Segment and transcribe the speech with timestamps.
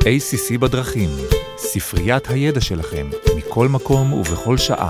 [0.00, 1.08] ACC בדרכים,
[1.56, 4.88] ספריית הידע שלכם, מכל מקום ובכל שעה.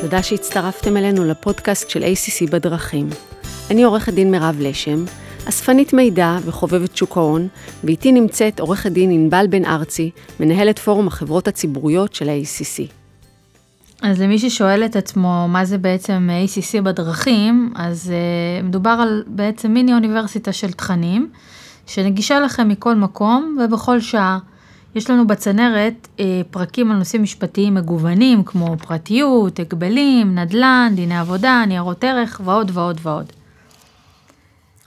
[0.00, 3.08] תודה שהצטרפתם אלינו לפודקאסט של ACC בדרכים.
[3.70, 5.04] אני עורכת דין מירב לשם,
[5.48, 7.48] אספנית מידע וחובבת שוק ההון,
[7.84, 12.92] ואיתי נמצאת עורכת דין ענבל בן ארצי, מנהלת פורום החברות הציבוריות של ה-ACC.
[14.02, 19.72] אז למי ששואל את עצמו מה זה בעצם ACC בדרכים, אז uh, מדובר על בעצם
[19.72, 21.30] מיני אוניברסיטה של תכנים,
[21.90, 24.38] שנגישה לכם מכל מקום ובכל שעה.
[24.94, 31.64] יש לנו בצנרת uh, פרקים על נושאים משפטיים מגוונים, כמו פרטיות, הגבלים, נדל"ן, דיני עבודה,
[31.66, 33.26] ניירות ערך ועוד ועוד ועוד.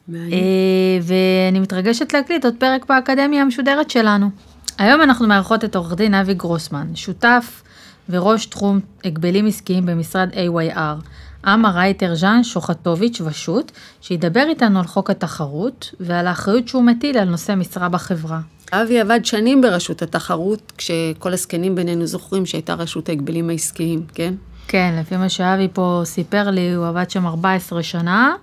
[0.07, 0.31] מעניין.
[0.31, 4.29] Uh, ואני מתרגשת להקליט עוד פרק באקדמיה המשודרת שלנו.
[4.77, 7.63] היום אנחנו מארחות את עורך דין אבי גרוסמן, שותף
[8.09, 11.05] וראש תחום הגבלים עסקיים במשרד AYR,
[11.45, 13.71] אמה רייטר ז'אן שוחטוביץ' ושות',
[14.01, 18.39] שידבר איתנו על חוק התחרות ועל האחריות שהוא מטיל על נושא משרה בחברה.
[18.71, 24.33] אבי עבד שנים ברשות התחרות, כשכל הזקנים בינינו זוכרים שהייתה רשות ההגבלים העסקיים, כן?
[24.67, 28.33] כן, לפי מה שאבי פה סיפר לי, הוא עבד שם 14 שנה.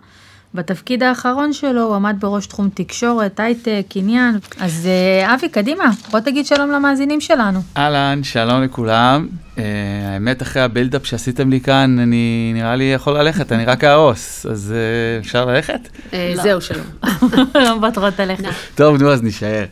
[0.54, 4.38] בתפקיד האחרון שלו הוא עמד בראש תחום תקשורת, הייטק, עניין.
[4.60, 7.60] אז אה, אבי, קדימה, בוא תגיד שלום למאזינים שלנו.
[7.76, 9.28] אהלן, שלום לכולם.
[9.56, 9.60] אה,
[10.06, 14.46] האמת, אחרי ה build-up שעשיתם לי כאן, אני נראה לי יכול ללכת, אני רק אהרוס,
[14.46, 15.88] אז אה, אפשר ללכת?
[16.12, 16.86] אה, זהו, שלום.
[17.64, 18.40] לא מוותרות עליך.
[18.74, 19.64] טוב, נו, אז נישאר.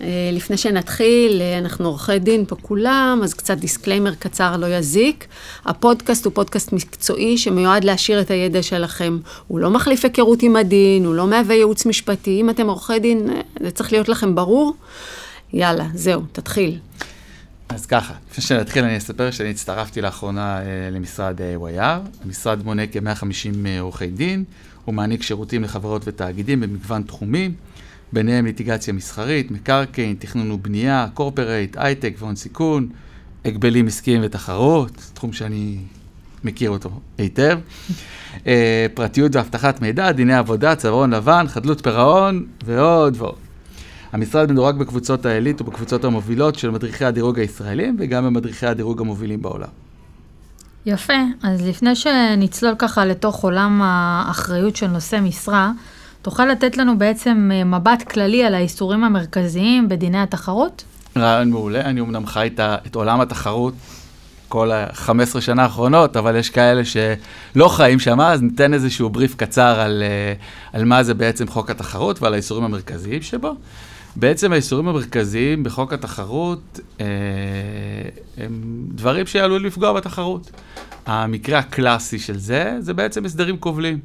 [0.00, 5.26] אה, לפני שנתחיל, אה, אנחנו עורכי דין פה כולם, אז קצת disclaimer קצר לא יזיק.
[5.64, 9.18] הפודקאסט הוא פודקאסט מקצועי שמיועד להעשיר את הידע שלכם.
[9.46, 12.40] הוא לא מחליף היכרות עם הדין, הוא לא מהווה ייעוץ משפטי.
[12.40, 14.74] אם אתם עורכי דין, אה, זה צריך להיות לכם ברור.
[15.52, 16.78] יאללה, זהו, תתחיל.
[17.68, 22.24] אז ככה, לפני שנתחיל אני אספר שאני הצטרפתי לאחרונה אה, למשרד אה, YR.
[22.24, 24.44] המשרד מונה כ-150 אה, עורכי דין,
[24.84, 27.54] הוא מעניק שירותים לחברות ותאגידים במגוון תחומים,
[28.12, 32.88] ביניהם ליטיגציה מסחרית, מקרקעין, תכנון ובנייה, קורפרייט, הייטק והון סיכון,
[33.44, 35.78] הגבלים עסקיים ותחרות, תחום שאני
[36.44, 37.58] מכיר אותו היטב,
[38.34, 38.38] uh,
[38.94, 43.36] פרטיות ואבטחת מידע, דיני עבודה, צווארון לבן, חדלות פירעון ועוד ועוד.
[44.12, 49.68] המשרד מדורג בקבוצות העילית ובקבוצות המובילות של מדריכי הדירוג הישראלים וגם במדריכי הדירוג המובילים בעולם.
[50.86, 55.72] יפה, אז לפני שנצלול ככה לתוך עולם האחריות של נושא משרה,
[56.22, 60.84] תוכל לתת לנו בעצם אה, מבט כללי על האיסורים המרכזיים בדיני התחרות?
[61.16, 63.74] רעיון מעולה, אני אמנם חי את, את עולם התחרות
[64.48, 69.80] כל ה-15 שנה האחרונות, אבל יש כאלה שלא חיים שם, אז ניתן איזשהו בריף קצר
[69.80, 70.32] על, אה,
[70.72, 73.54] על מה זה בעצם חוק התחרות ועל האיסורים המרכזיים שבו.
[74.16, 77.06] בעצם האיסורים המרכזיים בחוק התחרות אה,
[78.36, 80.50] הם דברים שעלולים לפגוע בתחרות.
[81.06, 83.98] המקרה הקלאסי של זה, זה בעצם הסדרים כובלים.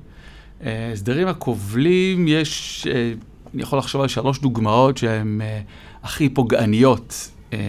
[0.66, 3.14] הסדרים הכובלים, יש, אה,
[3.54, 5.62] אני יכול לחשוב על שלוש דוגמאות שהן אה,
[6.04, 7.60] הכי פוגעניות אה,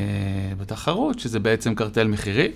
[0.58, 2.50] בתחרות, שזה בעצם קרטל מחירי.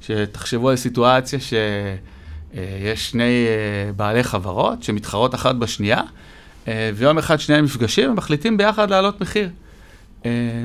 [0.00, 3.46] שתחשבו על סיטואציה שיש שני
[3.96, 6.00] בעלי חברות שמתחרות אחת בשנייה,
[6.66, 9.50] ויום אחד שניהם נפגשים ומחליטים ביחד להעלות מחיר.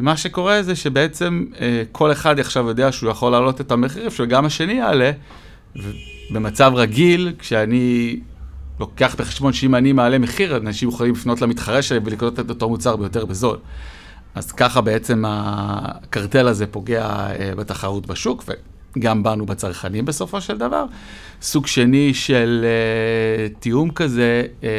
[0.01, 1.45] מה שקורה זה שבעצם
[1.91, 5.11] כל אחד עכשיו יודע שהוא יכול להעלות את המחיר, שגם השני יעלה.
[6.29, 8.19] ובמצב רגיל, כשאני
[8.79, 12.95] לוקח בחשבון שאם אני מעלה מחיר, אנשים יכולים לפנות למתחרה שלי ולקנות את אותו מוצר
[12.95, 13.57] ביותר בזול.
[14.35, 18.43] אז ככה בעצם הקרטל הזה פוגע אה, בתחרות בשוק,
[18.97, 20.85] וגם בנו בצרכנים בסופו של דבר.
[21.41, 24.69] סוג שני של אה, תיאום כזה, אה,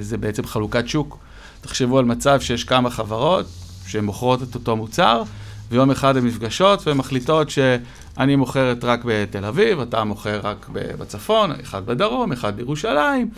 [0.00, 1.18] זה בעצם חלוקת שוק.
[1.60, 3.46] תחשבו על מצב שיש כמה חברות
[3.86, 5.22] שהן מוכרות את אותו מוצר,
[5.70, 11.52] ויום אחד הן נפגשות והן מחליטות שאני מוכרת רק בתל אביב, אתה מוכר רק בצפון,
[11.62, 13.30] אחד בדרום, אחד בירושלים.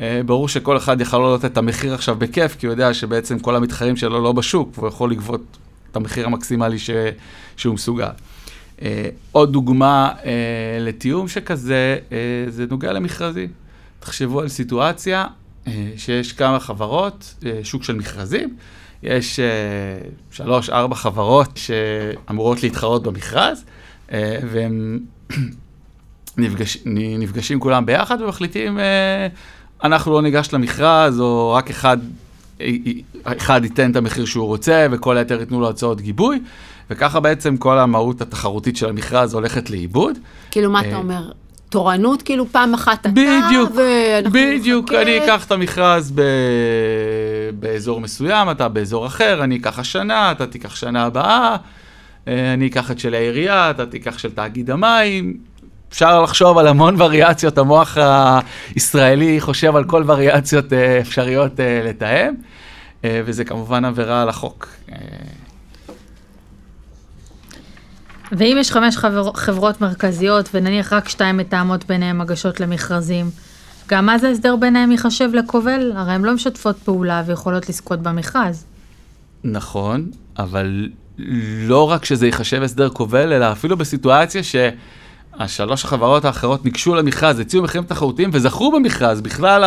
[0.00, 3.56] אה, ברור שכל אחד יכול לעלות את המחיר עכשיו בכיף, כי הוא יודע שבעצם כל
[3.56, 5.40] המתחרים שלו לא בשוק, והוא יכול לגבות
[5.90, 6.90] את המחיר המקסימלי ש...
[7.56, 8.08] שהוא מסוגל.
[8.82, 10.32] אה, עוד דוגמה אה,
[10.80, 11.98] לתיאום שכזה,
[12.48, 13.48] זה נוגע למכרזים.
[14.00, 15.26] תחשבו על סיטואציה
[15.96, 18.56] שיש כמה חברות, שוק של מכרזים,
[19.02, 19.44] יש אה,
[20.30, 23.64] שלוש, ארבע חברות שאמורות להתחרות במכרז,
[24.12, 24.98] אה, והם
[26.38, 26.78] נפגש,
[27.18, 29.26] נפגשים כולם ביחד ומחליטים, אה,
[29.84, 31.98] אנחנו לא ניגש למכרז, או רק אחד,
[33.24, 36.40] אחד ייתן את המחיר שהוא רוצה, וכל היתר ייתנו לו הצעות גיבוי,
[36.90, 40.18] וככה בעצם כל המהות התחרותית של המכרז הולכת לאיבוד.
[40.50, 41.30] כאילו, מה אתה אומר?
[41.68, 45.02] תורנות, כאילו, פעם אחת אתה, בדיוק, ואנחנו בדיוק, נחכה.
[45.02, 46.20] אני אקח את המכרז ב...
[47.60, 51.56] באזור מסוים, אתה באזור אחר, אני אקח השנה, אתה תיקח שנה הבאה,
[52.28, 55.36] אה, אני אקח את של העירייה, אתה תיקח של תאגיד המים.
[55.88, 57.98] אפשר לחשוב על המון וריאציות, המוח
[58.74, 62.34] הישראלי חושב על כל וריאציות אה, אפשריות אה, לתאם,
[63.04, 64.68] וזה כמובן עבירה על החוק.
[68.32, 69.32] ואם יש חמש חבר...
[69.34, 73.26] חברות מרכזיות, ונניח רק שתיים מתאמות ביניהן הגשות למכרזים,
[73.88, 75.92] גם אז ההסדר ביניהם ייחשב לכובל?
[75.96, 78.64] הרי הן לא משתפות פעולה ויכולות לזכות במכרז.
[79.44, 80.88] נכון, אבל
[81.68, 87.62] לא רק שזה ייחשב הסדר כובל, אלא אפילו בסיטואציה שהשלוש החברות האחרות ניגשו למכרז, הציעו
[87.62, 89.62] מחירים תחרותיים וזכו במכרז, בכלל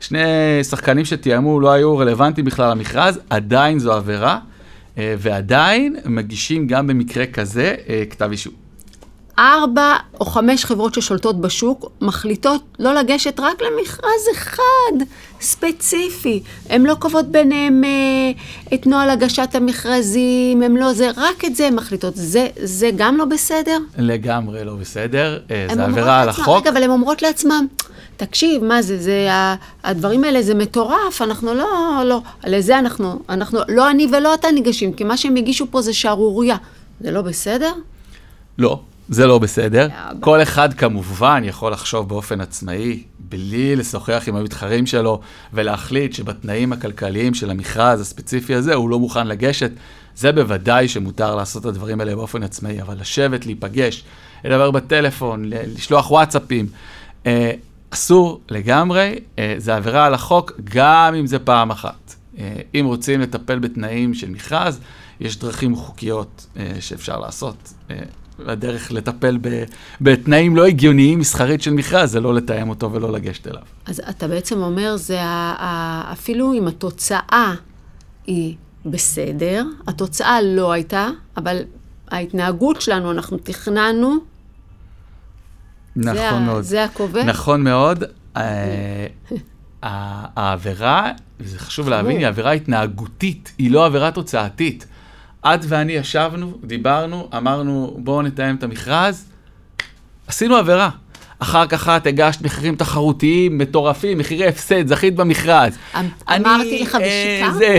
[0.00, 0.18] השני
[0.64, 4.38] שחקנים שתיאמו לא היו רלוונטיים בכלל למכרז, עדיין זו עבירה,
[4.98, 8.67] אה, ועדיין מגישים גם במקרה כזה אה, כתב אישום.
[9.38, 15.04] ארבע או חמש חברות ששולטות בשוק מחליטות לא לגשת רק למכרז אחד
[15.40, 16.42] ספציפי.
[16.68, 18.30] הן לא קובעות ביניהם אה,
[18.74, 22.12] את נוהל הגשת המכרזים, הן לא זה, רק את זה הן מחליטות.
[22.16, 23.78] זה, זה גם לא בסדר?
[23.98, 26.56] לגמרי לא בסדר, אה, זה עבירה על החוק.
[26.62, 27.64] רגע, אבל הן אומרות לעצמן,
[28.16, 29.28] תקשיב, מה זה, זה,
[29.84, 34.92] הדברים האלה זה מטורף, אנחנו לא, לא, לזה אנחנו, אנחנו, לא אני ולא אתה ניגשים,
[34.92, 36.56] כי מה שהם הגישו פה זה שערורייה.
[37.00, 37.72] זה לא בסדר?
[38.58, 39.88] לא, זה לא בסדר.
[39.90, 40.20] יאבא.
[40.20, 45.20] כל אחד כמובן יכול לחשוב באופן עצמאי, בלי לשוחח עם המתחרים שלו,
[45.52, 49.70] ולהחליט שבתנאים הכלכליים של המכרז הספציפי הזה הוא לא מוכן לגשת.
[50.16, 54.04] זה בוודאי שמותר לעשות את הדברים האלה באופן עצמאי, אבל לשבת, להיפגש,
[54.44, 56.66] לדבר בטלפון, לשלוח וואטסאפים,
[57.26, 57.52] אה,
[57.90, 62.14] אסור לגמרי, אה, זה עבירה על החוק, גם אם זה פעם אחת.
[62.38, 64.80] אה, אם רוצים לטפל בתנאים של מכרז,
[65.20, 67.72] יש דרכים חוקיות אה, שאפשר לעשות.
[67.90, 67.96] אה,
[68.46, 69.64] הדרך לטפל ב,
[70.00, 73.62] בתנאים לא הגיוניים מסחרית של מכרז, זה לא לתאם אותו ולא לגשת אליו.
[73.86, 77.54] אז אתה בעצם אומר, זה ה, ה, אפילו אם התוצאה
[78.26, 78.54] היא
[78.86, 81.56] בסדר, התוצאה לא הייתה, אבל
[82.10, 84.14] ההתנהגות שלנו, אנחנו תכננו,
[85.96, 86.62] זה, נכון ה- מאוד.
[86.64, 87.24] זה הקובע.
[87.24, 88.04] נכון מאוד.
[88.36, 89.06] אה,
[89.82, 94.86] העבירה, וזה חשוב להבין, היא עבירה התנהגותית, היא לא עבירה תוצאתית.
[95.46, 99.24] את ואני ישבנו, דיברנו, אמרנו, בואו נתאם את המכרז,
[100.26, 100.90] עשינו עבירה.
[101.40, 105.78] אחר כך את הגשת מחירים תחרותיים מטורפים, מחירי הפסד, זכית במכרז.
[106.00, 107.54] אמ- אמרתי לך אה, ושיקרת?
[107.58, 107.78] זה-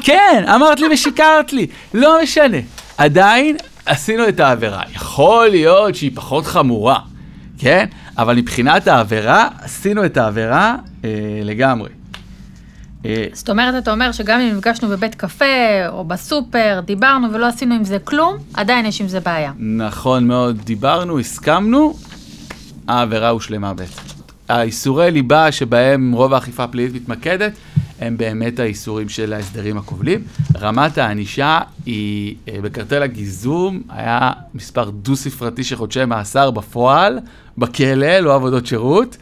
[0.06, 2.56] כן, אמרת לי ושיקרת לי, לא משנה.
[2.98, 3.56] עדיין
[3.86, 4.82] עשינו את העבירה.
[4.94, 6.98] יכול להיות שהיא פחות חמורה,
[7.58, 7.86] כן?
[8.18, 10.74] אבל מבחינת העבירה, עשינו את העבירה
[11.04, 11.10] אה,
[11.42, 11.88] לגמרי.
[13.06, 15.44] אה, זאת אומרת, אתה אומר שגם אם נפגשנו בבית קפה
[15.88, 19.52] או בסופר, דיברנו ולא עשינו עם זה כלום, עדיין יש עם זה בעיה.
[19.58, 21.94] נכון מאוד, דיברנו, הסכמנו,
[22.88, 24.02] העבירה הושלמה בעצם.
[24.48, 27.52] האיסורי ליבה שבהם רוב האכיפה הפלילית מתמקדת,
[28.00, 30.22] הם באמת האיסורים של ההסדרים הכובלים.
[30.60, 37.18] רמת הענישה היא, אה, בקרטל הגיזום, היה מספר דו-ספרתי של חודשי מאסר בפועל,
[37.58, 39.16] בכלא, לא עבודות שירות.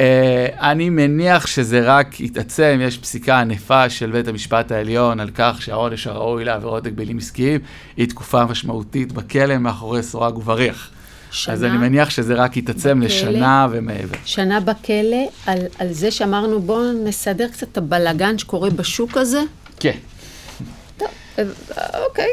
[0.00, 5.62] אה, אני מניח שזה רק יתעצם, יש פסיקה ענפה של בית המשפט העליון על כך
[5.62, 7.60] שהעונש הראוי לעבירות הגבלים עסקיים
[7.96, 10.90] היא תקופה משמעותית בכלא מאחורי סורג ובריח.
[11.30, 13.06] שנה אז אני מניח שזה רק יתעצם בכלא?
[13.06, 14.18] לשנה ומעבר.
[14.24, 19.40] שנה בכלא על, על זה שאמרנו, בואו נסדר קצת את הבלגן שקורה בשוק הזה.
[19.80, 19.96] כן.
[20.98, 21.08] טוב,
[21.38, 21.44] אה,
[22.08, 22.30] אוקיי.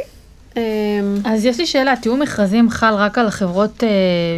[0.57, 0.61] אמ,
[1.25, 3.89] אז יש לי שאלה, תיאום מכרזים חל רק על חברות אה,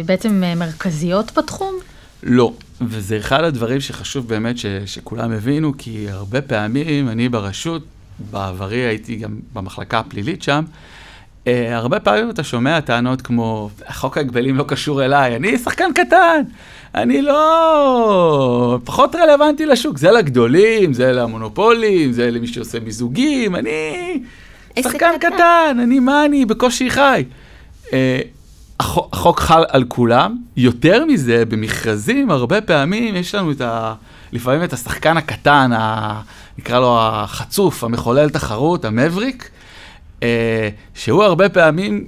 [0.06, 1.74] בעצם מרכזיות בתחום?
[2.22, 7.82] לא, וזה אחד הדברים שחשוב באמת ש, שכולם הבינו, כי הרבה פעמים אני ברשות,
[8.30, 10.64] בעברי הייתי גם במחלקה הפלילית שם,
[11.44, 16.42] uh, הרבה פעמים אתה שומע טענות כמו, חוק ההגבלים לא קשור אליי, אני שחקן קטן,
[16.94, 18.78] אני לא...
[18.84, 24.22] פחות רלוונטי לשוק, זה לגדולים, זה למונופולים, זה למי שעושה מיזוגים, אני
[24.82, 25.30] שחקן קטן.
[25.34, 27.24] קטן, אני מה אני, בקושי חי.
[27.86, 27.92] Uh,
[28.80, 30.36] החוק, חל על כולם.
[30.56, 33.94] יותר מזה, במכרזים, הרבה פעמים יש לנו את ה...
[34.32, 36.20] לפעמים את השחקן הקטן, ה...
[36.58, 39.50] נקרא לו החצוף, המחולל תחרות, המבריק,
[40.22, 42.06] אה, שהוא הרבה פעמים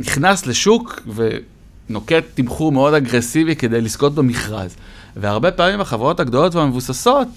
[0.00, 4.76] נכנס לשוק ונוקט תמחור מאוד אגרסיבי כדי לזכות במכרז.
[5.16, 7.28] והרבה פעמים החברות הגדולות והמבוססות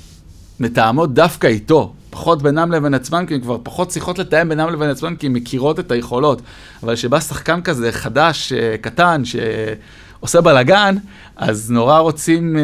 [0.59, 4.89] מתאמות דווקא איתו, פחות בינם לבין עצמם, כי הן כבר פחות צריכות לתאם בינם לבין
[4.89, 6.41] עצמם, כי הן מכירות את היכולות.
[6.83, 10.95] אבל כשבא שחקן כזה חדש, אה, קטן, שעושה בלאגן,
[11.35, 12.61] אז נורא רוצים אה,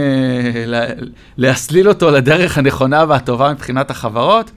[0.66, 0.86] לה-
[1.38, 4.52] להסליל אותו לדרך הנכונה והטובה מבחינת החברות.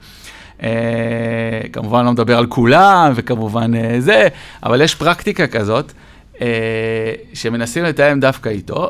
[0.63, 0.69] אה,
[1.73, 4.27] כמובן לא מדבר על כולם, וכמובן אה, זה,
[4.63, 5.91] אבל יש פרקטיקה כזאת,
[6.41, 6.47] אה,
[7.33, 8.89] שמנסים לתאם דווקא איתו,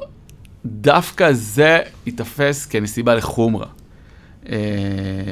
[0.65, 3.65] דווקא זה ייתפס כנסיבה לחומרה.
[4.49, 4.57] אה,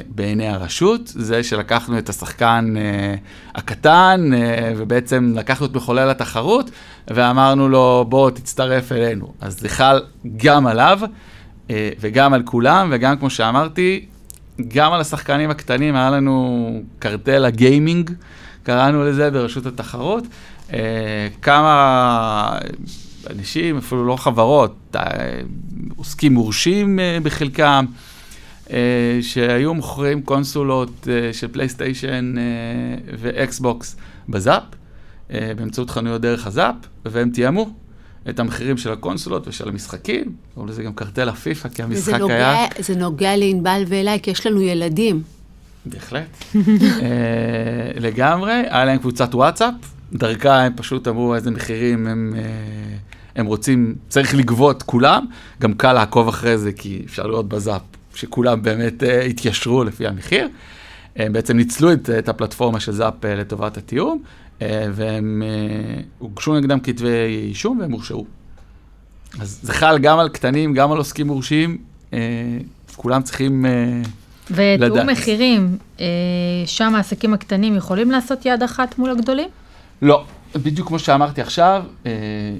[0.08, 3.14] בעיני הרשות, זה שלקחנו את השחקן אה,
[3.54, 6.70] הקטן, אה, ובעצם לקחנו את מחולל התחרות,
[7.08, 9.32] ואמרנו לו, בוא תצטרף אלינו.
[9.40, 10.02] אז זה חל
[10.36, 11.00] גם עליו,
[11.70, 14.06] אה, וגם על כולם, וגם, כמו שאמרתי,
[14.68, 18.10] גם על השחקנים הקטנים, היה לנו קרטל הגיימינג,
[18.62, 20.24] קראנו לזה ברשות התחרות,
[20.72, 22.58] אה, כמה
[23.30, 25.00] אנשים, אפילו לא חברות, אה,
[25.96, 27.84] עוסקים מורשים אה, בחלקם,
[29.20, 32.42] שהיו מוכרים קונסולות אה, של פלייסטיישן אה,
[33.18, 33.96] ואקסבוקס
[34.28, 34.62] בזאפ,
[35.30, 37.70] אה, באמצעות חנויות דרך הזאפ, והם תיאמו
[38.28, 42.66] את המחירים של הקונסולות ושל המשחקים, קוראים לזה גם קרטל הפיפא, כי המשחק נוגע, היה...
[42.78, 45.22] זה נוגע לענבל ואליי, כי יש לנו ילדים.
[45.86, 46.44] בהחלט.
[46.56, 46.60] אה,
[48.00, 49.74] לגמרי, היה להם קבוצת וואטסאפ,
[50.12, 52.42] דרכה הם פשוט אמרו איזה מחירים הם, אה,
[53.36, 55.26] הם רוצים, צריך לגבות כולם,
[55.60, 57.82] גם קל לעקוב אחרי זה, כי אפשר לראות בזאפ
[58.14, 60.48] שכולם באמת אה, התיישרו לפי המחיר.
[61.16, 64.22] הם בעצם ניצלו את, את הפלטפורמה של זאפ אה, לטובת התיאום,
[64.62, 68.26] אה, והם אה, הוגשו נגדם כתבי אישום והם הורשעו.
[69.40, 71.78] אז זה חל גם על קטנים, גם על עוסקים מורשים,
[72.12, 72.18] אה,
[72.96, 73.66] כולם צריכים...
[73.66, 74.02] אה,
[74.50, 75.06] ותיאום לדעת.
[75.06, 75.78] מחירים,
[76.66, 79.48] שם העסקים הקטנים יכולים לעשות יד אחת מול הגדולים?
[80.02, 80.24] לא,
[80.56, 81.84] בדיוק כמו שאמרתי עכשיו,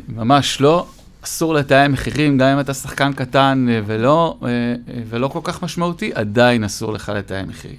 [0.09, 0.87] ממש לא.
[1.25, 5.63] אסור לתאם מחירים, גם אם אתה שחקן קטן אה, ולא, אה, אה, ולא כל כך
[5.63, 7.79] משמעותי, עדיין אסור לך לתאם מחירים.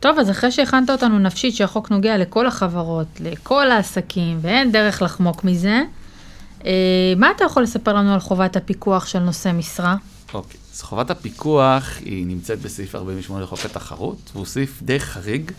[0.00, 5.44] טוב, אז אחרי שהכנת אותנו נפשית שהחוק נוגע לכל החברות, לכל העסקים, ואין דרך לחמוק
[5.44, 5.82] מזה,
[7.16, 9.96] מה אתה יכול לספר לנו על חובת הפיקוח של נושא משרה?
[10.34, 15.50] אוקיי, אז חובת הפיקוח היא נמצאת בסעיף 48 לחוק התחרות, והוא סעיף די חריג.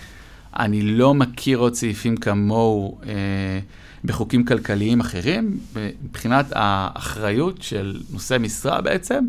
[0.57, 3.59] אני לא מכיר עוד סעיפים כמוהו אה,
[4.05, 5.59] בחוקים כלכליים אחרים.
[6.03, 9.25] מבחינת האחריות של נושא משרה בעצם,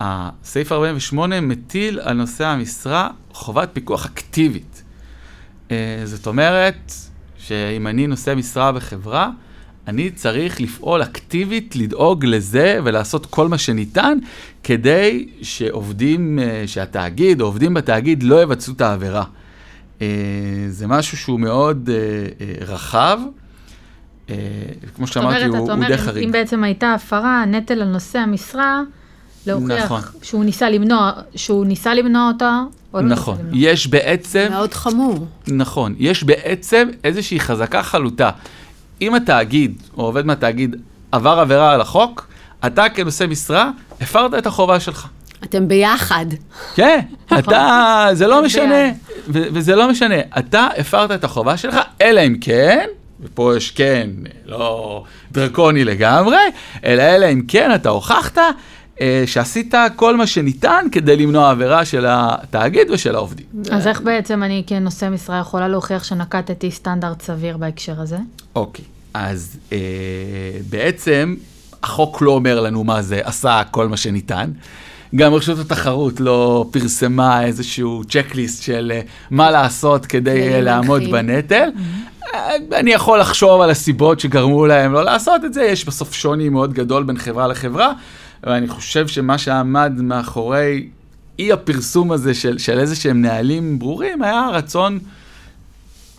[0.00, 4.82] הסעיף 48 מטיל על נושא המשרה חובת פיקוח אקטיבית.
[5.70, 6.92] אה, זאת אומרת,
[7.38, 9.30] שאם אני נושא משרה בחברה,
[9.88, 14.18] אני צריך לפעול אקטיבית, לדאוג לזה ולעשות כל מה שניתן
[14.62, 19.24] כדי שעובדים, אה, שהתאגיד או עובדים בתאגיד לא יבצעו את העבירה.
[20.02, 20.06] אה,
[20.68, 21.96] זה משהו שהוא מאוד אה,
[22.40, 23.18] אה, רחב,
[24.30, 24.34] אה,
[24.96, 26.24] כמו שאמרתי, הוא, הוא די אם- חריג.
[26.24, 28.80] אם בעצם הייתה הפרה, הנטל על נושא המשרה,
[29.46, 30.00] להוכיח נכון.
[30.22, 32.60] שהוא ניסה למנוע, שהוא ניסה למנוע אותה,
[32.94, 33.60] או לא נכון, ניסה למנוע.
[33.70, 35.26] יש בעצם, מאוד חמור.
[35.48, 38.30] נכון, יש בעצם איזושהי חזקה חלוטה.
[39.00, 40.76] אם התאגיד, או עובד מהתאגיד,
[41.12, 42.26] עבר עבירה על החוק,
[42.66, 45.08] אתה כנושא משרה, הפרת את החובה שלך.
[45.44, 46.26] אתם ביחד.
[46.74, 47.00] כן,
[47.38, 48.90] אתה, זה לא משנה,
[49.28, 52.86] וזה לא משנה, אתה הפרת את החובה שלך, אלא אם כן,
[53.22, 54.10] ופה יש כן,
[54.46, 56.36] לא דרקוני לגמרי,
[56.84, 58.38] אלא אלא אם כן אתה הוכחת
[59.00, 63.46] אה, שעשית כל מה שניתן כדי למנוע עבירה של התאגיד ושל העובדים.
[63.70, 68.18] אז איך בעצם אני כנושא משרה יכולה להוכיח שנקטתי סטנדרט סביר בהקשר הזה?
[68.54, 69.78] אוקיי, אז אה,
[70.70, 71.34] בעצם
[71.82, 74.50] החוק לא אומר לנו מה זה עשה כל מה שניתן.
[75.16, 79.00] גם רשות התחרות לא פרסמה איזשהו צ'קליסט של אה,
[79.30, 81.02] מה לעשות כדי אה, לעמוד.
[81.10, 81.68] בנטל.
[82.34, 86.48] אה, אני יכול לחשוב על הסיבות שגרמו להם לא לעשות את זה, יש בסוף שוני
[86.48, 87.92] מאוד גדול בין חברה לחברה,
[88.44, 90.88] ואני חושב שמה שעמד מאחורי
[91.38, 94.98] אי הפרסום הזה של, של איזה שהם נהלים ברורים, היה רצון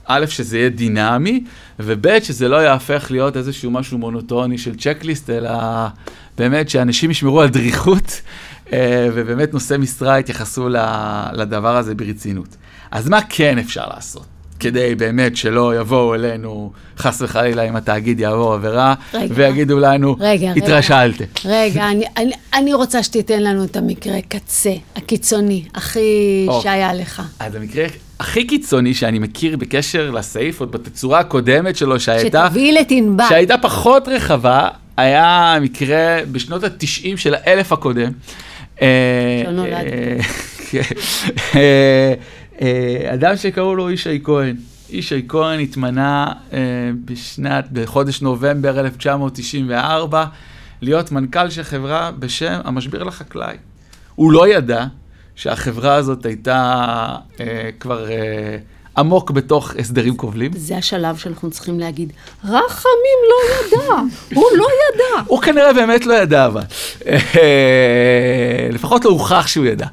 [0.06, 1.44] א', שזה יהיה דינמי,
[1.80, 5.52] וב', שזה לא יהפך להיות איזשהו משהו מונוטוני של צ'קליסט, אלא
[6.38, 8.22] באמת שאנשים ישמרו על דריכות,
[9.14, 10.78] ובאמת נושאי משרה יתייחסו ל-
[11.34, 12.56] לדבר הזה ברצינות.
[12.92, 14.26] אז מה כן אפשר לעשות?
[14.60, 19.34] כדי באמת שלא יבואו אלינו, חס וחלילה, אם התאגיד יעבור עבירה, רגע.
[19.38, 20.66] ויגידו לנו, רגע, רגע.
[20.66, 21.26] התרשלתם.
[21.46, 26.72] רגע, אני, אני, אני רוצה שתיתן לנו את המקרה קצה, הקיצוני, הכי אוקיי.
[26.72, 27.22] שהיה לך.
[27.40, 27.86] אז המקרה
[28.20, 32.46] הכי קיצוני שאני מכיר בקשר לסעיף, עוד בתצורה הקודמת שלו, שהייתה...
[32.48, 33.26] שתביא את ענבל.
[33.30, 38.12] שהייתה פחות רחבה, היה מקרה בשנות ה-90 של האלף הקודם.
[38.82, 39.44] אה.
[39.48, 40.18] אה,
[40.72, 40.82] כן.
[42.62, 44.56] אה, אדם שקראו לו ישי כהן.
[44.90, 46.34] ישי כהן התמנה
[47.06, 50.26] בשנת, בחודש נובמבר 1994,
[50.82, 53.56] להיות מנכ"ל של חברה בשם המשביר לחקלאי.
[54.16, 54.86] הוא לא ידע
[55.36, 56.86] שהחברה הזאת הייתה
[57.40, 58.58] אה, כבר אה,
[58.98, 60.52] עמוק בתוך הסדרים כובלים.
[60.56, 63.94] זה השלב שאנחנו צריכים להגיד, רחמים לא ידע,
[64.36, 65.24] הוא לא ידע.
[65.28, 66.62] הוא כנראה באמת לא ידע, אבל.
[67.08, 69.88] אה, לפחות לא הוכח שהוא ידע.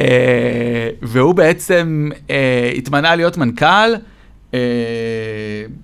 [0.00, 3.94] אה, והוא בעצם אה, התמנה להיות מנכ"ל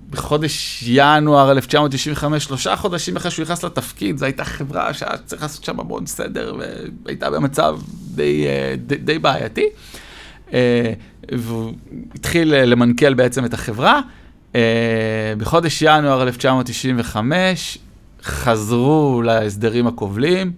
[0.09, 5.63] בחודש ינואר 1995, שלושה חודשים אחרי שהוא נכנס לתפקיד, זו הייתה חברה שהיה צריך לעשות
[5.63, 6.55] שם המון סדר,
[7.05, 7.79] והייתה במצב
[8.15, 8.45] די,
[8.77, 9.69] די, די בעייתי.
[11.31, 11.73] והוא
[12.15, 14.01] התחיל אה, למנכ"ל בעצם את החברה.
[14.55, 17.77] אה, בחודש ינואר 1995
[18.23, 20.51] חזרו להסדרים הכובלים.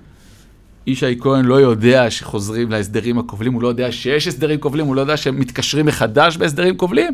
[0.87, 5.01] ישי כהן לא יודע שחוזרים להסדרים הכובלים, הוא לא יודע שיש הסדרים כובלים, הוא לא
[5.01, 7.13] יודע שהם מתקשרים מחדש בהסדרים כובלים.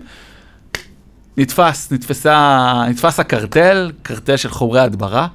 [1.38, 5.28] נתפס, נתפסה, נתפס הקרטל, קרטל של חומרי הדברה,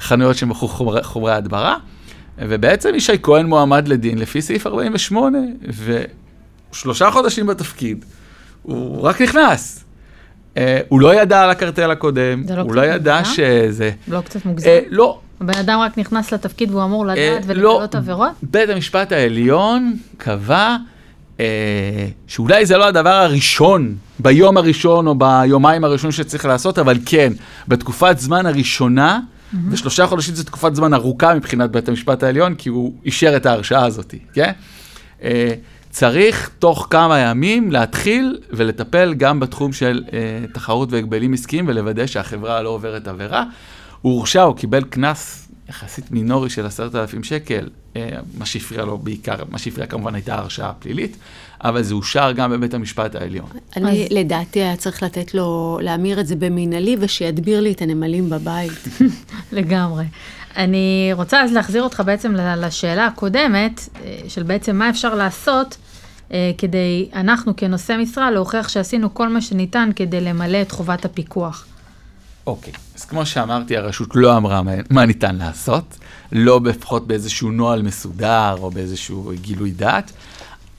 [0.00, 1.76] חנויות שמכרו חומרי, חומרי הדברה,
[2.38, 5.38] ובעצם ישי כהן מועמד לדין לפי סעיף 48,
[6.74, 8.04] ושלושה חודשים בתפקיד,
[8.62, 9.84] הוא רק נכנס.
[10.56, 13.34] אה, הוא לא ידע על הקרטל הקודם, לא הוא לא ידע מוגזם?
[13.34, 13.90] שזה...
[14.08, 14.68] לא קצת מוגזם?
[14.68, 17.98] אה, לא, הבן אדם רק נכנס לתפקיד והוא אמור לדעת אה, ולגלות לא.
[17.98, 18.30] עבירות?
[18.42, 20.76] בית המשפט העליון קבע
[21.40, 27.32] אה, שאולי זה לא הדבר הראשון, ביום הראשון או ביומיים הראשונים שצריך לעשות, אבל כן,
[27.68, 29.20] בתקופת זמן הראשונה,
[29.70, 33.84] ושלושה חודשים זו תקופת זמן ארוכה מבחינת בית המשפט העליון, כי הוא אישר את ההרשעה
[33.84, 34.52] הזאת, כן?
[35.22, 35.54] אה,
[35.94, 40.18] צריך תוך כמה ימים להתחיל ולטפל גם בתחום של אה,
[40.52, 43.44] תחרות והגבלים עסקיים ולוודא שהחברה לא עוברת עבירה.
[44.02, 48.08] הוא הורשע, הוא קיבל קנס יחסית מינורי של עשרת אלפים שקל, אה,
[48.38, 51.16] מה שהפריע לו בעיקר, מה שהפריע כמובן הייתה הרשעה פלילית,
[51.64, 53.46] אבל זה אושר גם בבית המשפט העליון.
[53.76, 58.30] אני, אז- לדעתי, היה צריך לתת לו, להמיר את זה במינהלי, ושידביר לי את הנמלים
[58.30, 58.88] בבית.
[59.52, 60.04] לגמרי.
[60.56, 65.76] אני רוצה אז להחזיר אותך בעצם ל- לשאלה הקודמת, אה, של בעצם מה אפשר לעשות
[66.58, 71.66] כדי, אנחנו כנושא משרה, להוכיח שעשינו כל מה שניתן כדי למלא את חובת הפיקוח.
[72.46, 75.98] אוקיי, אז כמו שאמרתי, הרשות לא אמרה מה, מה ניתן לעשות,
[76.32, 80.12] לא לפחות באיזשהו נוהל מסודר או באיזשהו גילוי דעת,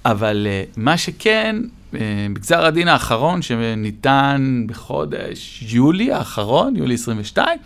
[0.06, 1.56] אבל uh, מה שכן,
[1.94, 1.98] uh,
[2.34, 7.60] בגזר הדין האחרון שניתן בחודש יולי האחרון, יולי 22,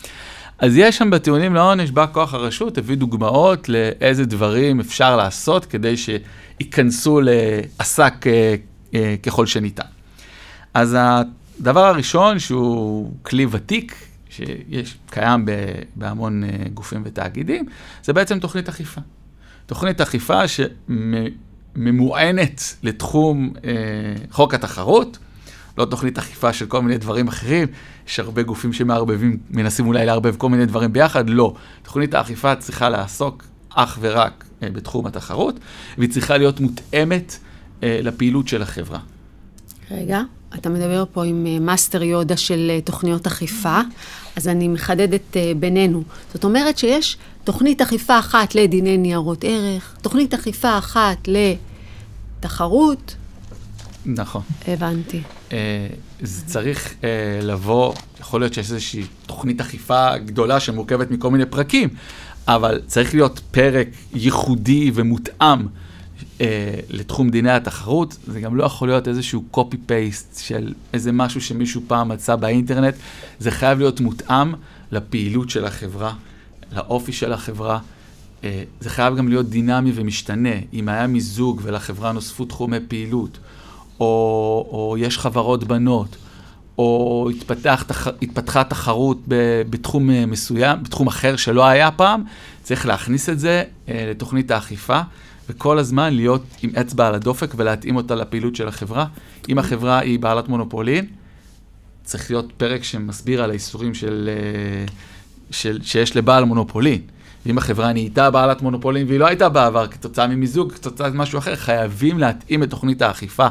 [0.59, 5.95] אז יש שם בטיעונים לעונש, בא כוח הרשות, הביא דוגמאות לאיזה דברים אפשר לעשות כדי
[5.97, 8.27] שייכנסו לעסק uh,
[8.93, 9.83] uh, ככל שניתן.
[10.73, 13.95] אז הדבר הראשון, שהוא כלי ותיק,
[14.29, 15.51] שיש, קיים ב,
[15.95, 17.65] בהמון uh, גופים ותאגידים,
[18.03, 19.01] זה בעצם תוכנית אכיפה.
[19.65, 20.41] תוכנית אכיפה
[21.77, 23.61] שממוענת לתחום uh,
[24.31, 25.17] חוק התחרות,
[25.79, 27.67] לא תוכנית אכיפה של כל מיני דברים אחרים,
[28.07, 31.53] יש הרבה גופים שמערבבים, מנסים אולי לערבב כל מיני דברים ביחד, לא.
[31.83, 35.59] תוכנית האכיפה צריכה לעסוק אך ורק אה, בתחום התחרות,
[35.97, 38.99] והיא צריכה להיות מותאמת אה, לפעילות של החברה.
[39.91, 40.21] רגע,
[40.55, 43.79] אתה מדבר פה עם אה, מאסטר יודה של אה, תוכניות אכיפה,
[44.35, 46.03] אז אני מחדדת אה, בינינו.
[46.33, 51.27] זאת אומרת שיש תוכנית אכיפה אחת לדיני ניירות ערך, תוכנית אכיפה אחת
[52.39, 53.15] לתחרות,
[54.05, 54.41] נכון.
[54.67, 55.21] הבנתי.
[55.51, 55.87] אה,
[56.21, 61.89] זה צריך אה, לבוא, יכול להיות שיש איזושהי תוכנית אכיפה גדולה שמורכבת מכל מיני פרקים,
[62.47, 65.67] אבל צריך להיות פרק ייחודי ומותאם
[66.41, 68.17] אה, לתחום דיני התחרות.
[68.27, 72.95] זה גם לא יכול להיות איזשהו copy-paste של איזה משהו שמישהו פעם מצא באינטרנט.
[73.39, 74.53] זה חייב להיות מותאם
[74.91, 76.13] לפעילות של החברה,
[76.75, 77.79] לאופי של החברה.
[78.43, 80.55] אה, זה חייב גם להיות דינמי ומשתנה.
[80.73, 83.37] אם היה מיזוג ולחברה נוספו תחומי פעילות,
[83.99, 86.15] או, או יש חברות בנות,
[86.77, 92.23] או התפתח, תח, התפתחה תחרות ב, בתחום אה, מסוים, בתחום אחר שלא היה פעם,
[92.63, 94.99] צריך להכניס את זה אה, לתוכנית האכיפה,
[95.49, 99.05] וכל הזמן להיות עם אצבע על הדופק ולהתאים אותה לפעילות של החברה.
[99.49, 101.05] אם החברה היא בעלת מונופולין,
[102.03, 104.85] צריך להיות פרק שמסביר על האיסורים של, אה,
[105.51, 107.01] של, שיש לבעל מונופולין.
[107.45, 112.19] ואם החברה נהייתה בעלת מונופולין והיא לא הייתה בעבר כתוצאה ממיזוג, כתוצאה ממשהו אחר, חייבים
[112.19, 113.47] להתאים את תוכנית האכיפה.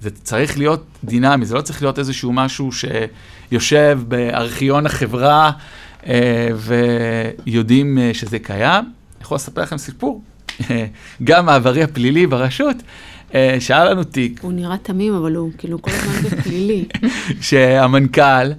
[0.00, 5.50] זה צריך להיות דינמי, זה לא צריך להיות איזשהו משהו שיושב בארכיון החברה
[6.06, 6.48] אה,
[7.46, 8.84] ויודעים אה, שזה קיים.
[8.84, 10.22] אני יכול לספר לכם סיפור,
[11.24, 12.76] גם מעברי הפלילי ברשות,
[13.34, 16.84] אה, שהיה לנו תיק הוא נראה תמים, אבל הוא כאילו כל הזמן בפלילי.
[17.40, 18.52] שהמנכ"ל,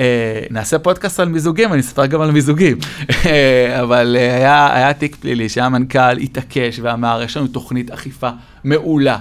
[0.00, 2.78] אה, נעשה פודקאסט על מיזוגים, אני אספר גם על מיזוגים,
[3.26, 8.30] אה, אבל אה, היה, היה תיק פלילי שהמנכ"ל התעקש ואמר, יש לנו תוכנית אכיפה
[8.64, 9.18] מעולה.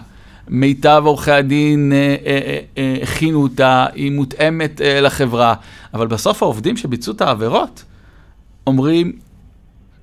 [0.48, 5.54] מיטב עורכי הדין אה, אה, אה, הכינו אותה, היא מותאמת לחברה,
[5.94, 7.84] אבל בסוף העובדים שביצעו את העבירות
[8.68, 9.12] אומרים,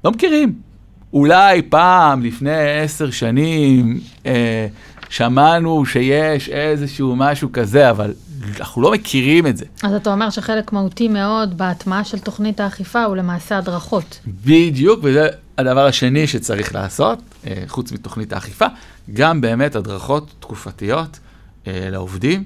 [0.05, 0.69] לא מכירים.
[1.13, 4.67] אולי פעם, לפני עשר שנים, אה,
[5.09, 8.15] שמענו שיש איזשהו משהו כזה, אבל
[8.61, 9.65] אנחנו לא מכירים את זה.
[9.83, 14.21] אז אתה אומר שחלק מהותי מאוד בהטמעה של תוכנית האכיפה הוא למעשה הדרכות.
[14.45, 18.67] בדיוק, וזה הדבר השני שצריך לעשות, אה, חוץ מתוכנית האכיפה,
[19.13, 21.19] גם באמת הדרכות תקופתיות
[21.67, 22.45] אה, לעובדים.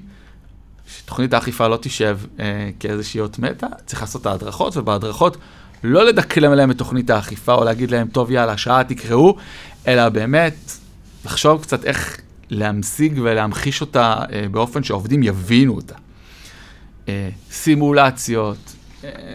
[0.87, 5.37] שתוכנית האכיפה לא תשב אה, כאיזושהי אות מתה, צריך לעשות את ההדרכות, ובהדרכות
[5.83, 9.37] לא לדקלם להם את תוכנית האכיפה, או להגיד להם, טוב, יאללה, שעה תקראו,
[9.87, 10.55] אלא באמת
[11.25, 12.17] לחשוב קצת איך
[12.49, 15.95] להמשיג ולהמחיש אותה אה, באופן שהעובדים יבינו אותה.
[17.09, 18.73] אה, סימולציות,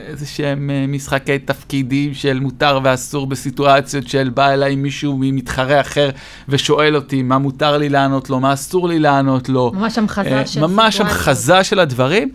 [0.08, 6.10] איזה שהם אה, משחקי תפקידים של מותר ואסור בסיטואציות של בא אליי מישהו ממתחרה אחר
[6.48, 9.72] ושואל אותי מה מותר לי לענות לו, מה אסור לי לענות לו.
[9.74, 11.00] ממש המחזה אה, של ממש.
[11.00, 12.32] המחזה של הדברים.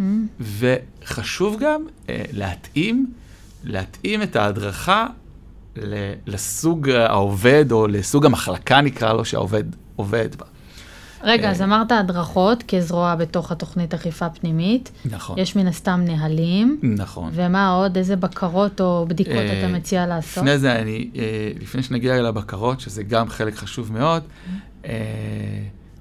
[0.00, 0.02] Mm.
[0.40, 3.06] וחשוב גם אה, להתאים,
[3.64, 5.06] להתאים את ההדרכה
[6.26, 9.64] לסוג העובד, או לסוג המחלקה נקרא לו, שהעובד
[9.96, 10.46] עובד בה.
[11.22, 14.90] רגע, אה, אז אמרת הדרכות כזרוע בתוך התוכנית אכיפה פנימית.
[15.04, 15.38] נכון.
[15.38, 16.80] יש מן הסתם נהלים.
[16.82, 17.30] נכון.
[17.32, 17.96] ומה עוד?
[17.96, 20.44] איזה בקרות או בדיקות אה, אתה מציע לעשות?
[20.44, 24.22] לפני זה, אני, אה, לפני שנגיע לבקרות, שזה גם חלק חשוב מאוד,
[24.84, 24.92] אה,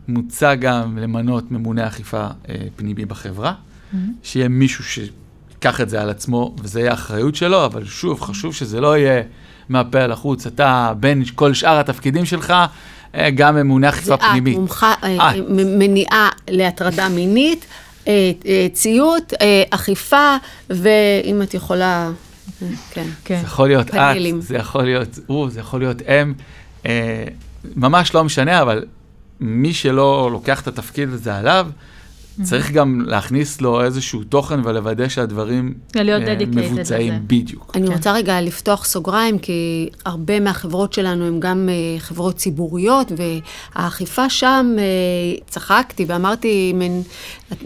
[0.07, 3.53] מוצע גם למנות ממונה אכיפה אה, פנימי בחברה,
[3.93, 3.97] Mm-hmm.
[4.23, 8.81] שיהיה מישהו שיקח את זה על עצמו, וזה יהיה האחריות שלו, אבל שוב, חשוב שזה
[8.81, 9.23] לא יהיה
[9.69, 12.65] מהפה אל החוץ, אתה בין כל שאר התפקידים שלך, אה,
[13.35, 14.57] גם ממונה אכיפה פנימית.
[14.57, 15.31] מומחה, אה, אה.
[15.49, 17.65] מניעה להטרדה מינית,
[18.07, 20.35] אה, אה, ציות, אה, אכיפה,
[20.69, 22.11] ואם את יכולה,
[22.61, 23.07] אה, כן.
[23.25, 23.39] כן.
[23.41, 23.87] זה יכול להיות.
[23.87, 26.33] את, זה יכול להיות הוא, זה יכול להיות הם.
[26.85, 27.23] אה,
[27.75, 28.85] ממש לא משנה, אבל
[29.39, 31.67] מי שלא לוקח את התפקיד הזה עליו,
[32.43, 36.01] צריך גם להכניס לו איזשהו תוכן ולוודא שהדברים אה,
[36.47, 37.19] מבוצעים לזה.
[37.27, 37.71] בדיוק.
[37.75, 37.93] אני כן.
[37.93, 43.11] רוצה רגע לפתוח סוגריים, כי הרבה מהחברות שלנו הן גם אה, חברות ציבוריות,
[43.75, 44.83] והאכיפה שם, אה,
[45.49, 47.01] צחקתי ואמרתי מנ,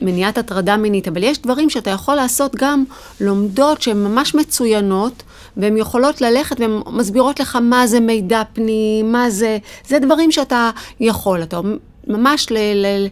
[0.01, 2.83] מניעת הטרדה מינית, אבל יש דברים שאתה יכול לעשות גם
[3.21, 5.23] לומדות שהן ממש מצוינות,
[5.57, 10.69] והן יכולות ללכת והן מסבירות לך מה זה מידע פנים, מה זה, זה דברים שאתה
[10.99, 11.59] יכול, אתה
[12.07, 13.07] ממש ל, ל,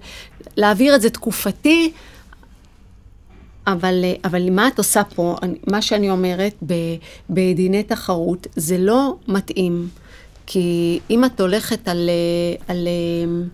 [0.58, 1.92] להעביר את זה תקופתי.
[3.68, 5.36] אבל, אה, אבל מה את עושה פה,
[5.68, 6.96] מה שאני אומרת, ב-
[7.30, 9.88] בדיני תחרות, זה לא מתאים.
[10.46, 13.46] כי אם את הולכת על, אה, על אה,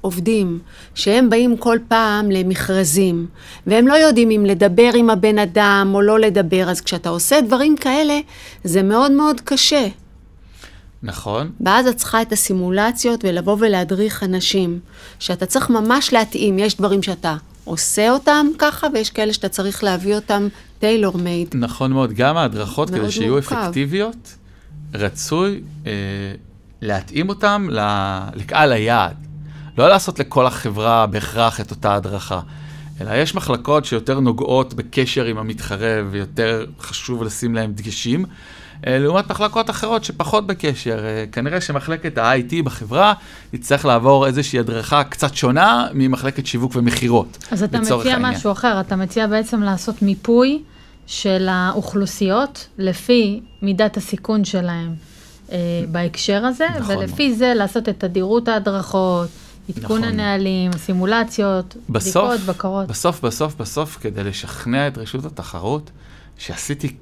[0.00, 0.58] עובדים
[0.94, 3.26] שהם באים כל פעם למכרזים,
[3.66, 7.76] והם לא יודעים אם לדבר עם הבן אדם או לא לדבר, אז כשאתה עושה דברים
[7.76, 8.20] כאלה,
[8.64, 9.86] זה מאוד מאוד קשה.
[11.02, 11.50] נכון?
[11.60, 14.80] ואז את צריכה את הסימולציות ולבוא ולהדריך אנשים,
[15.18, 20.14] שאתה צריך ממש להתאים, יש דברים שאתה עושה אותם ככה, ויש כאלה שאתה צריך להביא
[20.14, 21.48] אותם טיילור מייד.
[21.54, 22.12] נכון מאוד.
[22.12, 23.56] גם ההדרכות, כדי שיהיו מורכב.
[23.56, 24.34] אפקטיביות,
[24.94, 25.92] רצוי אה,
[26.82, 27.68] להתאים אותם
[28.34, 29.16] לקהל היעד.
[29.78, 32.40] לא לעשות לכל החברה בהכרח את אותה הדרכה,
[33.00, 38.24] אלא יש מחלקות שיותר נוגעות בקשר עם המתחרה ויותר חשוב לשים להם דגשים,
[38.86, 41.04] לעומת מחלקות אחרות שפחות בקשר.
[41.04, 43.12] אה, כנראה שמחלקת ה-IT בחברה
[43.50, 47.38] תצטרך לעבור איזושהי הדרכה קצת שונה ממחלקת שיווק ומכירות.
[47.50, 48.20] אז אתה מציע העניין.
[48.20, 50.62] משהו אחר, אתה מציע בעצם לעשות מיפוי
[51.06, 54.94] של האוכלוסיות לפי מידת הסיכון שלהם
[55.52, 59.28] אה, בהקשר הזה, נכון ולפי זה לעשות את תדירות ההדרכות,
[59.68, 60.12] עדכון נכון.
[60.12, 62.88] הנהלים, הסימולציות, בסוף, בדיקות, בקרות.
[62.88, 65.90] בסוף, בסוף, בסוף, כדי לשכנע את רשות התחרות
[66.38, 66.96] שעשיתי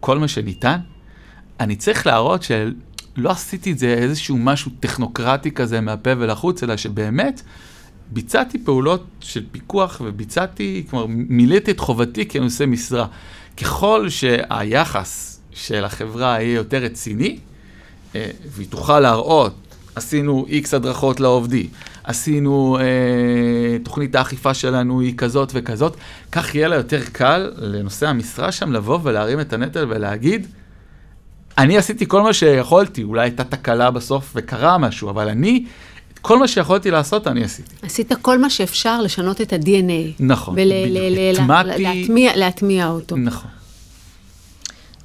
[0.00, 0.78] כל מה שניתן,
[1.60, 7.42] אני צריך להראות שלא עשיתי את זה איזשהו משהו טכנוקרטי כזה מהפה ולחוץ, אלא שבאמת
[8.10, 13.06] ביצעתי פעולות של פיקוח וביצעתי, כלומר, מילאתי את חובתי כנושא משרה.
[13.56, 17.38] ככל שהיחס של החברה יהיה יותר רציני,
[18.14, 19.54] אה, והיא תוכל להראות,
[19.94, 21.66] עשינו איקס הדרכות לעובדים,
[22.04, 25.96] עשינו, אה, תוכנית האכיפה שלנו היא כזאת וכזאת,
[26.32, 30.46] כך יהיה לה יותר קל לנושא המשרה שם לבוא ולהרים את הנטל ולהגיד,
[31.58, 35.64] אני עשיתי כל מה שיכולתי, אולי הייתה תקלה בסוף וקרה משהו, אבל אני,
[36.14, 37.74] את כל מה שיכולתי לעשות, אני עשיתי.
[37.82, 40.12] עשית כל מה שאפשר לשנות את ה-DNA.
[40.20, 40.74] נכון, בדיוק.
[41.40, 43.16] הטמעתי- ולהטמיע להטמיע אותו.
[43.16, 43.50] נכון.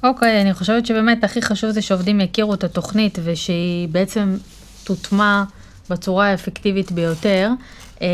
[0.04, 4.36] אוקיי, אני חושבת שבאמת הכי חשוב זה שעובדים יכירו את התוכנית ושהיא בעצם
[4.84, 5.42] תוטמע
[5.90, 7.50] בצורה האפקטיבית ביותר.
[8.02, 8.06] אה,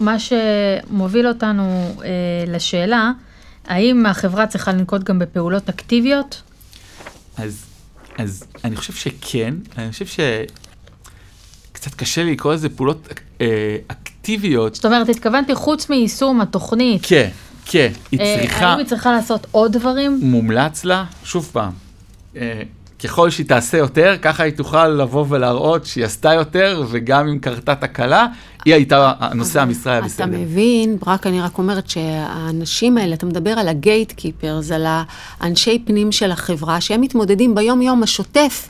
[0.00, 2.08] מה שמוביל אותנו אה,
[2.46, 3.10] לשאלה,
[3.66, 6.42] האם החברה צריכה לנקוט גם בפעולות אקטיביות?
[7.36, 7.64] אז,
[8.18, 13.08] אז אני חושב שכן, אני חושב שקצת קשה לי לקרוא לזה פעולות
[13.40, 14.74] אה, אקטיביות.
[14.74, 17.28] זאת אומרת, התכוונתי חוץ מיישום התוכנית, כן,
[17.64, 20.20] כן, היא אה, צריכה, האם היא צריכה לעשות עוד דברים?
[20.22, 21.72] מומלץ לה, שוב פעם,
[22.36, 22.62] אה,
[23.04, 27.74] ככל שהיא תעשה יותר, ככה היא תוכל לבוא ולהראות שהיא עשתה יותר, וגם אם קרתה
[27.74, 28.26] תקלה,
[28.64, 30.26] היא הייתה, נושא המשרה היה אתה בסדר.
[30.26, 34.86] מבין, ברק, אני רק אומרת שהאנשים האלה, אתה מדבר על הגייט קיפרס, על
[35.40, 38.68] האנשי פנים של החברה, שהם מתמודדים ביום-יום השוטף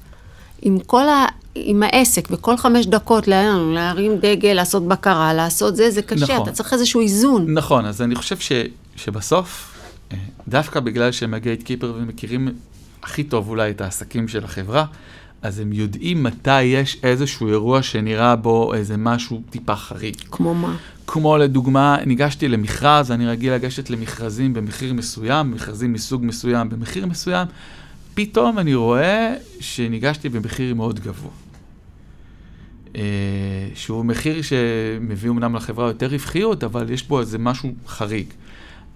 [0.62, 1.24] עם כל ה...
[1.54, 6.42] עם העסק, וכל חמש דקות לה- להרים דגל, לעשות בקרה, לעשות זה, זה קשה, נכון.
[6.42, 7.54] אתה צריך איזשהו איזון.
[7.54, 8.52] נכון, אז אני חושב ש,
[8.96, 9.74] שבסוף,
[10.12, 10.16] אה,
[10.48, 12.48] דווקא בגלל שהם הגייט קיפר ומכירים
[13.06, 14.84] הכי טוב אולי את העסקים של החברה,
[15.42, 20.16] אז הם יודעים מתי יש איזשהו אירוע שנראה בו איזה משהו טיפה חריג.
[20.30, 20.76] כמו מה?
[21.06, 27.46] כמו לדוגמה, ניגשתי למכרז, אני רגיל לגשת למכרזים במחיר מסוים, מכרזים מסוג מסוים במחיר מסוים,
[28.14, 31.30] פתאום אני רואה שניגשתי במחיר מאוד גבוה.
[32.96, 33.02] אה,
[33.74, 38.26] שהוא מחיר שמביא אמנם לחברה יותר רווחיות, אבל יש בו איזה משהו חריג.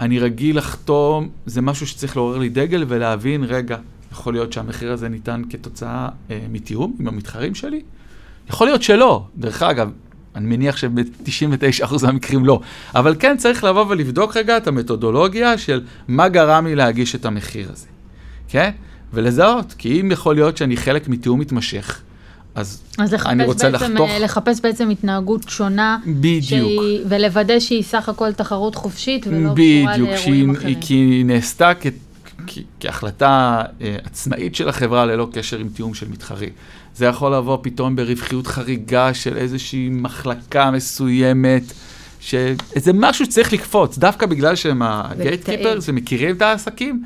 [0.00, 3.78] אני רגיל לחתום, זה משהו שצריך לעורר לי דגל ולהבין, רגע,
[4.12, 7.82] יכול להיות שהמחיר הזה ניתן כתוצאה אה, מתיאום עם המתחרים שלי?
[8.48, 9.24] יכול להיות שלא.
[9.36, 9.90] דרך אגב,
[10.34, 12.60] אני מניח שב-99% מהמקרים לא.
[12.94, 17.70] אבל כן צריך לבוא ולבדוק רגע את המתודולוגיה של מה גרם לי להגיש את המחיר
[17.72, 17.86] הזה,
[18.48, 18.70] כן?
[19.12, 22.00] ולזהות, כי אם יכול להיות שאני חלק מתיאום מתמשך,
[22.54, 24.10] אז, אז אני רוצה בעצם, לחתוך...
[24.10, 25.98] אה, לחפש בעצם התנהגות שונה.
[26.06, 26.42] בדיוק.
[26.42, 30.80] שהיא, ולוודא שהיא סך הכל תחרות חופשית ולא קשורה בדיוק, לאירועים אחרים.
[30.80, 31.86] כי היא נעשתה כ,
[32.81, 36.50] כהחלטה אה, עצמאית של החברה ללא קשר עם תיאום של מתחרים.
[36.94, 41.62] זה יכול לבוא פתאום ברווחיות חריגה של איזושהי מחלקה מסוימת,
[42.20, 47.05] שאיזה משהו שצריך לקפוץ, דווקא בגלל שהם הגייטקיפרס ומכירים את העסקים.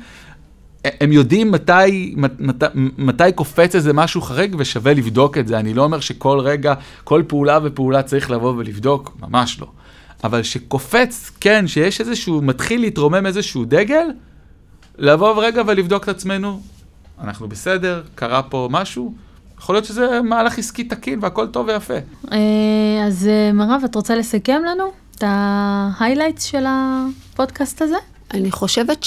[1.01, 2.65] הם יודעים מתי, מתי,
[2.97, 5.59] מתי קופץ איזה משהו חריג ושווה לבדוק את זה.
[5.59, 9.67] אני לא אומר שכל רגע, כל פעולה ופעולה צריך לבוא ולבדוק, ממש לא.
[10.23, 14.05] אבל שקופץ, כן, שיש איזשהו, מתחיל להתרומם איזשהו דגל,
[14.97, 16.61] לבוא רגע ולבדוק את עצמנו,
[17.21, 19.13] אנחנו בסדר, קרה פה משהו,
[19.57, 21.93] יכול להיות שזה מהלך עסקי תקין והכל טוב ויפה.
[22.31, 22.37] אה,
[23.07, 27.95] אז אה, מירב, את רוצה לסכם לנו את ה highlights של הפודקאסט הזה?
[28.33, 29.05] אני חושבת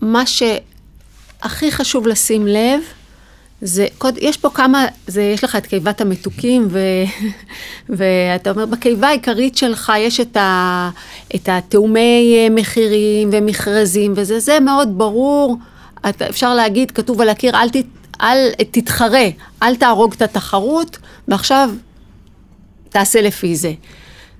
[0.00, 2.80] שמה שהכי חשוב לשים לב,
[3.62, 6.78] זה, קוד- יש פה כמה, זה, יש לך את קיבת המתוקים, ו,
[7.96, 10.90] ואתה אומר, בקיבה העיקרית שלך יש את, ה,
[11.34, 15.56] את התאומי אה, מחירים ומכרזים, וזה זה מאוד ברור,
[16.08, 17.84] אתה, אפשר להגיד, כתוב על הקיר, אל, תת,
[18.20, 18.36] אל
[18.70, 19.26] תתחרה,
[19.62, 21.70] אל תהרוג את התחרות, ועכשיו
[22.88, 23.72] תעשה לפי זה.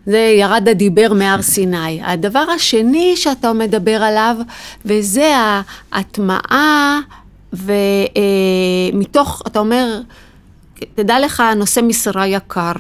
[0.07, 2.01] זה ירד הדיבר מהר סיני.
[2.03, 4.37] הדבר השני שאתה מדבר עליו,
[4.85, 5.37] וזה
[5.93, 7.01] ההטמעה,
[7.53, 10.01] ומתוך, אתה אומר,
[10.95, 12.73] תדע לך, נושא משרה יקר.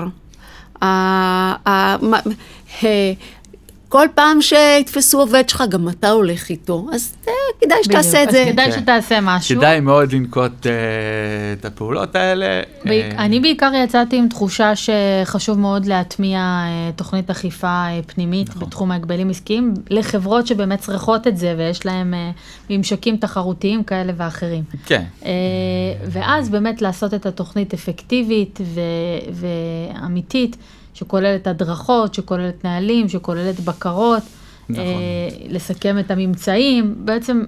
[3.90, 8.42] כל פעם שיתפסו עובד שלך, גם אתה הולך איתו, אז אה, כדאי שתעשה את זה.
[8.42, 8.80] אז כדאי כן.
[8.80, 9.56] שתעשה משהו.
[9.56, 10.72] כדאי מאוד לנקוט אה,
[11.52, 12.46] את הפעולות האלה.
[12.84, 18.48] בעיק- אה, אני בעיקר יצאתי עם תחושה שחשוב מאוד להטמיע אה, תוכנית אחיפה אה, פנימית
[18.48, 18.62] נכון.
[18.62, 22.30] בתחום ההגבלים עסקיים לחברות שבאמת צריכות את זה ויש להן אה,
[22.70, 24.62] ממשקים תחרותיים כאלה ואחרים.
[24.86, 25.02] כן.
[25.24, 25.30] אה,
[26.06, 28.80] ואז באמת לעשות את התוכנית אפקטיבית ו-
[29.32, 30.56] ואמיתית,
[30.94, 34.22] שכוללת הדרכות, שכוללת נהלים, שכוללת בקרות,
[34.68, 34.84] נכון.
[34.84, 37.42] אה, לסכם את הממצאים, בעצם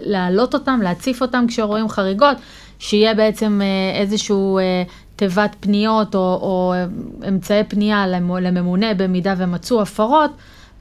[0.00, 2.36] להעלות אותם, להציף אותם כשרואים חריגות,
[2.78, 4.82] שיהיה בעצם אה, איזשהו אה,
[5.16, 6.74] תיבת פניות או, או
[7.28, 10.30] אמצעי פנייה למ- לממונה במידה ומצאו הפרות,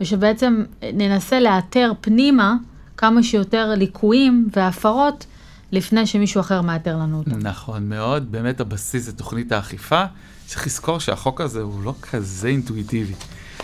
[0.02, 2.56] ושבעצם ננסה לאתר פנימה
[2.98, 5.26] כמה שיותר ליקויים והפרות
[5.72, 7.40] לפני שמישהו אחר מאתר לנו אותם.
[7.48, 10.04] נכון מאוד, באמת הבסיס זה תוכנית האכיפה.
[10.48, 13.14] צריך לזכור שהחוק הזה הוא לא כזה אינטואיטיבי.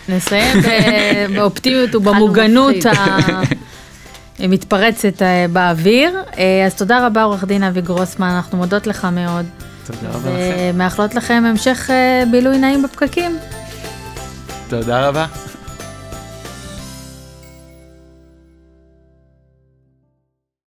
[0.08, 0.66] נסיים ב-
[1.36, 2.74] באופטימיות ובמוגנות.
[4.38, 6.22] המתפרצת אה, באוויר.
[6.38, 9.46] אה, אז תודה רבה עורך דין אבי גרוסמן, אנחנו מודות לך מאוד.
[9.86, 10.56] תודה רבה לכם.
[10.74, 13.38] ומאחלות לכם המשך אה, בילוי נעים בפקקים.
[14.68, 15.26] תודה רבה.